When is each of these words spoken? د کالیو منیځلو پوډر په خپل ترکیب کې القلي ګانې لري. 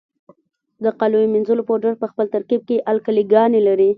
د 0.83 0.85
کالیو 0.99 1.31
منیځلو 1.33 1.67
پوډر 1.67 1.93
په 2.01 2.07
خپل 2.11 2.25
ترکیب 2.35 2.61
کې 2.67 2.83
القلي 2.91 3.23
ګانې 3.33 3.61
لري. 3.67 3.89